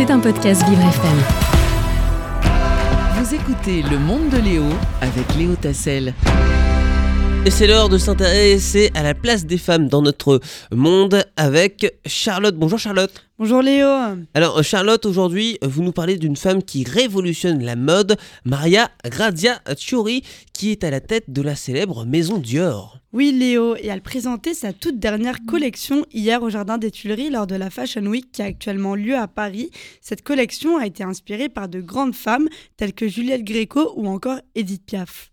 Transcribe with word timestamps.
C'est 0.00 0.10
un 0.10 0.18
podcast 0.18 0.66
Vivre 0.66 0.80
FM. 0.80 1.18
Vous 3.18 3.34
écoutez 3.34 3.82
Le 3.82 3.98
Monde 3.98 4.30
de 4.30 4.38
Léo 4.38 4.64
avec 5.02 5.34
Léo 5.36 5.56
Tassel. 5.56 6.14
Et 7.46 7.50
c'est 7.50 7.66
l'heure 7.66 7.88
de 7.88 7.96
s'intéresser 7.96 8.90
à 8.94 9.02
la 9.02 9.14
place 9.14 9.46
des 9.46 9.56
femmes 9.56 9.88
dans 9.88 10.02
notre 10.02 10.40
monde 10.72 11.24
avec 11.36 11.98
Charlotte. 12.04 12.54
Bonjour 12.54 12.78
Charlotte. 12.78 13.10
Bonjour 13.38 13.62
Léo. 13.62 13.88
Alors 14.34 14.62
Charlotte, 14.62 15.06
aujourd'hui, 15.06 15.56
vous 15.62 15.82
nous 15.82 15.92
parlez 15.92 16.18
d'une 16.18 16.36
femme 16.36 16.62
qui 16.62 16.84
révolutionne 16.84 17.64
la 17.64 17.76
mode, 17.76 18.18
Maria 18.44 18.90
Grazia 19.06 19.62
Chiori, 19.78 20.22
qui 20.52 20.70
est 20.70 20.84
à 20.84 20.90
la 20.90 21.00
tête 21.00 21.30
de 21.30 21.40
la 21.40 21.56
célèbre 21.56 22.04
maison 22.04 22.36
Dior. 22.36 22.98
Oui 23.14 23.32
Léo, 23.32 23.74
et 23.74 23.86
elle 23.86 24.02
présentait 24.02 24.52
sa 24.52 24.74
toute 24.74 24.98
dernière 24.98 25.38
collection 25.48 26.04
hier 26.12 26.42
au 26.42 26.50
Jardin 26.50 26.76
des 26.76 26.90
Tuileries 26.90 27.30
lors 27.30 27.46
de 27.46 27.56
la 27.56 27.70
Fashion 27.70 28.04
Week 28.04 28.30
qui 28.30 28.42
a 28.42 28.44
actuellement 28.44 28.94
lieu 28.94 29.16
à 29.16 29.28
Paris. 29.28 29.70
Cette 30.02 30.22
collection 30.22 30.76
a 30.76 30.84
été 30.84 31.04
inspirée 31.04 31.48
par 31.48 31.70
de 31.70 31.80
grandes 31.80 32.14
femmes 32.14 32.48
telles 32.76 32.92
que 32.92 33.08
Juliette 33.08 33.44
Gréco 33.44 33.94
ou 33.96 34.08
encore 34.08 34.40
Edith 34.54 34.84
Piaf. 34.84 35.30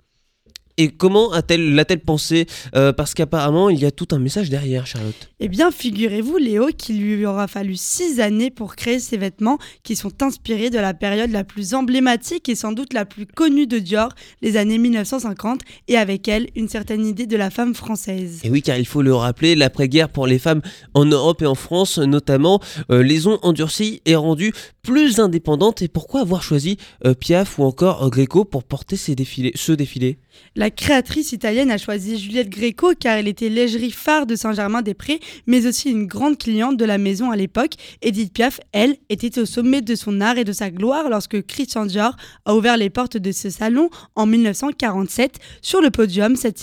Et 0.78 0.90
comment 0.90 1.32
a-t-elle, 1.32 1.74
l'a-t-elle 1.74 2.00
pensé 2.02 2.46
Euh, 2.76 2.94
Parce 2.94 3.14
qu'apparemment, 3.14 3.70
il 3.70 3.80
y 3.80 3.86
a 3.86 3.92
tout 3.92 4.08
un 4.12 4.20
message 4.20 4.50
derrière, 4.50 4.86
Charlotte. 4.86 5.30
Eh 5.40 5.48
bien, 5.48 5.72
figurez-vous, 5.72 6.38
Léo, 6.38 6.68
qu'il 6.78 7.02
lui 7.02 7.26
aura 7.26 7.48
fallu 7.48 7.76
six 7.76 8.20
années 8.20 8.52
pour 8.52 8.76
créer 8.76 9.00
ces 9.00 9.18
vêtements 9.18 9.58
qui 9.84 9.96
sont 9.96 10.22
inspirés 10.22 10.70
de 10.70 10.78
la 10.78 10.94
période 10.94 11.32
la 11.32 11.44
plus 11.44 11.74
emblématique 11.74 12.48
et 12.48 12.56
sans 12.56 12.74
doute 12.74 12.94
la 12.94 13.06
plus 13.06 13.26
connue 13.26 13.66
de 13.66 13.80
Dior, 13.80 14.10
les 14.42 14.56
années 14.58 14.78
1950, 14.78 15.62
et 15.88 15.98
avec 15.98 16.28
elle, 16.28 16.48
une 16.56 16.70
certaine 16.70 17.06
idée 17.06 17.26
de 17.26 17.38
la 17.38 17.50
femme 17.50 17.74
française. 17.74 18.42
Et 18.44 18.50
oui, 18.50 18.62
car 18.62 18.78
il 18.78 18.86
faut 18.86 19.02
le 19.02 19.16
rappeler, 19.16 19.56
l'après-guerre 19.56 20.10
pour 20.10 20.28
les 20.28 20.40
femmes 20.40 20.62
en 20.94 21.06
Europe 21.06 21.42
et 21.42 21.48
en 21.48 21.56
France 21.56 21.98
notamment, 21.98 22.60
euh, 22.92 23.02
les 23.02 23.28
ont 23.28 23.40
endurcies 23.42 24.02
et 24.06 24.16
rendues 24.16 24.54
plus 24.84 25.20
indépendantes. 25.20 25.82
Et 25.82 25.88
pourquoi 25.88 26.22
avoir 26.22 26.44
choisi 26.44 26.78
euh, 27.06 27.14
Piaf 27.14 27.58
ou 27.58 27.64
encore 27.64 28.10
Gréco 28.10 28.46
pour 28.46 28.64
porter 28.64 28.96
ces 28.96 29.16
défilés, 29.16 29.52
ce 29.56 29.72
défilé? 29.72 30.20
La 30.56 30.72
créatrice 30.72 31.32
italienne 31.32 31.72
a 31.72 31.78
choisi 31.78 32.18
Juliette 32.18 32.50
Gréco 32.50 32.94
car 33.00 33.18
elle 33.18 33.28
était 33.28 33.50
l'égérie 33.50 33.92
phare 33.92 34.26
de 34.26 34.36
Saint-Germain-des-Prés, 34.36 35.20
mais 35.46 35.66
aussi 35.68 35.90
une 35.92 36.08
grande 36.08 36.38
cliente 36.38 36.78
de 36.78 36.86
la 36.86 36.98
maison 36.98 37.32
à 37.32 37.36
l'époque. 37.36 37.74
Edith 38.02 38.34
Piaf, 38.34 38.60
elle, 38.72 38.98
était 39.10 39.40
au 39.40 39.46
sommet 39.46 39.82
de 39.82 39.96
son 39.96 40.22
art 40.22 40.38
et 40.38 40.44
de 40.44 40.54
sa 40.54 40.70
gloire 40.72 41.10
lorsque 41.10 41.46
Christian 41.46 41.86
Dior 41.86 42.16
a 42.46 42.56
ouvert 42.56 42.78
les 42.78 42.90
portes 42.90 43.18
de 43.18 43.32
ce 43.32 43.50
salon 43.50 43.90
en 44.16 44.26
1947. 44.26 45.38
Sur 45.62 45.82
le 45.82 45.92
podium, 45.92 46.36
cette 46.36 46.58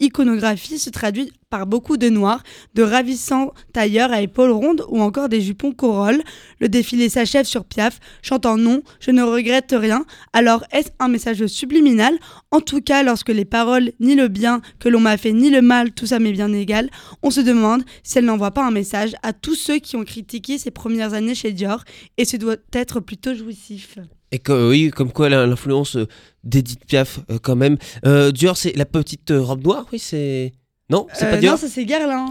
iconographie 0.00 0.78
se 0.78 0.90
traduit 0.90 1.32
par 1.50 1.66
beaucoup 1.66 1.96
de 1.96 2.08
noir, 2.08 2.42
de 2.74 2.82
ravissants 2.82 3.52
tailleurs 3.72 4.12
à 4.12 4.22
épaules 4.22 4.50
rondes 4.50 4.84
ou 4.88 5.00
encore 5.00 5.28
des 5.28 5.40
jupons 5.40 5.72
corolles. 5.72 6.22
Le 6.60 6.68
défilé 6.68 7.08
s'achève 7.08 7.44
sur 7.44 7.64
Piaf, 7.64 7.98
chantant 8.22 8.56
non, 8.56 8.82
je 9.00 9.10
ne 9.10 9.22
regrette 9.22 9.74
rien. 9.76 10.04
Alors 10.32 10.64
est-ce 10.72 10.90
un 10.98 11.08
message 11.08 11.46
subliminal? 11.46 12.18
En 12.50 12.60
tout 12.60 12.80
cas, 12.80 13.02
lorsque 13.02 13.30
les 13.30 13.44
paroles 13.44 13.92
ni 14.00 14.14
le 14.14 14.28
bien 14.28 14.60
que 14.78 14.88
l'on 14.88 15.00
m'a 15.00 15.16
fait 15.16 15.32
ni 15.32 15.50
le 15.50 15.62
mal, 15.62 15.92
tout 15.92 16.06
ça 16.06 16.18
m'est 16.18 16.32
bien 16.32 16.52
égal, 16.52 16.90
on 17.22 17.30
se 17.30 17.40
demande 17.40 17.84
si 18.02 18.18
elle 18.18 18.24
n'envoie 18.24 18.52
pas 18.52 18.64
un 18.64 18.70
message 18.70 19.14
à 19.22 19.32
tous 19.32 19.54
ceux 19.54 19.78
qui 19.78 19.96
ont 19.96 20.04
critiqué 20.04 20.58
ses 20.58 20.70
premières 20.70 21.14
années 21.14 21.34
chez 21.34 21.52
Dior, 21.52 21.84
et 22.16 22.24
ce 22.24 22.36
doit 22.36 22.56
être 22.72 23.00
plutôt 23.00 23.34
jouissif. 23.34 23.96
Et 24.32 24.38
que, 24.38 24.68
oui, 24.68 24.90
comme 24.90 25.10
quoi 25.12 25.28
l'influence 25.28 25.96
euh, 25.96 26.06
d'Edith 26.44 26.84
Piaf 26.86 27.18
euh, 27.30 27.38
quand 27.42 27.56
même. 27.56 27.76
Euh, 28.06 28.30
Dior, 28.30 28.56
c'est 28.56 28.76
la 28.76 28.84
petite 28.86 29.32
robe 29.36 29.64
noire, 29.64 29.86
oui, 29.92 29.98
c'est... 29.98 30.52
Non, 30.88 31.06
c'est 31.14 31.24
Euh, 31.26 31.30
pas 31.30 31.36
Dior 31.36 31.52
Non, 31.54 31.58
ça 31.58 31.66
c'est 31.68 31.84
Guerlain. 31.84 32.26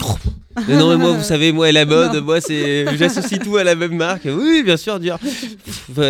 Mais 0.68 0.76
non, 0.78 0.90
mais 0.90 0.98
moi, 0.98 1.12
vous 1.14 1.24
savez, 1.24 1.52
moi, 1.54 1.72
la 1.72 1.86
mode, 1.94 2.14
Non. 2.16 2.22
moi, 2.22 2.42
c'est, 2.42 2.86
j'associe 2.98 3.40
tout 3.42 3.56
à 3.58 3.64
la 3.64 3.76
même 3.76 3.96
marque. 3.96 4.26
Oui, 4.26 4.64
bien 4.64 4.76
sûr, 4.78 5.00
Dior. 5.00 5.18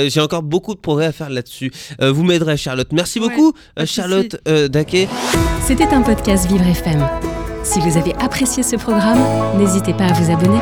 J'ai 0.08 0.20
encore 0.22 0.42
beaucoup 0.44 0.74
de 0.74 0.80
progrès 0.80 1.06
à 1.08 1.12
faire 1.12 1.30
là-dessus. 1.30 1.72
Euh, 2.02 2.12
vous 2.12 2.24
m'aiderez, 2.24 2.58
Charlotte. 2.58 2.92
Merci 2.92 3.20
Ouais, 3.20 3.28
beaucoup. 3.30 3.54
Charlotte 3.86 4.40
euh, 4.48 4.68
Daquet. 4.68 5.08
C'était 5.66 5.86
un 5.94 6.02
podcast 6.02 6.48
Vivre 6.48 6.66
FM. 6.66 7.08
Si 7.64 7.80
vous 7.80 7.98
avez 7.98 8.14
apprécié 8.16 8.64
ce 8.64 8.76
programme, 8.78 9.20
n'hésitez 9.60 9.94
pas 9.94 10.06
à 10.06 10.14
vous 10.14 10.32
abonner. 10.32 10.60